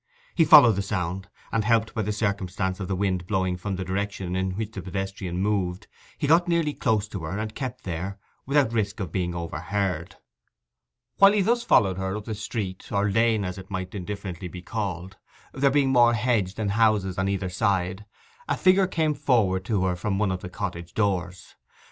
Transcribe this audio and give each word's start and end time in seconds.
He 0.33 0.45
followed 0.45 0.77
the 0.77 0.81
sound, 0.81 1.29
and, 1.51 1.63
helped 1.63 1.93
by 1.93 2.01
the 2.01 2.11
circumstance 2.11 2.79
of 2.79 2.87
the 2.87 2.95
wind 2.95 3.27
blowing 3.27 3.55
from 3.55 3.75
the 3.75 3.85
direction 3.85 4.35
in 4.35 4.49
which 4.57 4.71
the 4.71 4.81
pedestrian 4.81 5.39
moved, 5.39 5.85
he 6.17 6.25
got 6.25 6.47
nearly 6.47 6.73
close 6.73 7.07
to 7.09 7.19
her, 7.23 7.37
and 7.37 7.53
kept 7.53 7.83
there, 7.83 8.17
without 8.47 8.73
risk 8.73 8.99
of 8.99 9.11
being 9.11 9.35
overheard. 9.35 10.15
While 11.17 11.33
he 11.33 11.41
thus 11.41 11.61
followed 11.63 11.97
her 11.99 12.17
up 12.17 12.25
the 12.25 12.33
street 12.33 12.91
or 12.91 13.11
lane, 13.11 13.45
as 13.45 13.59
it 13.59 13.69
might 13.69 13.93
indifferently 13.93 14.47
be 14.47 14.63
called, 14.63 15.17
there 15.53 15.69
being 15.69 15.91
more 15.91 16.15
hedge 16.15 16.55
than 16.55 16.69
houses 16.69 17.19
on 17.19 17.29
either 17.29 17.49
side, 17.51 18.05
a 18.47 18.57
figure 18.57 18.87
came 18.87 19.13
forward 19.13 19.63
to 19.65 19.85
her 19.85 19.95
from 19.95 20.17
one 20.17 20.31
of 20.31 20.41
the 20.41 20.49
cottage 20.49 20.95
doors. 20.95 21.53